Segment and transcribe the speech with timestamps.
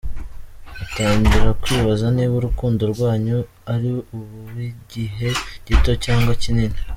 [0.83, 3.37] Atangira kwibaza niba urukundo rwanyu
[3.73, 5.29] ari uw’igihe
[5.67, 6.77] gito cyangwa kinini.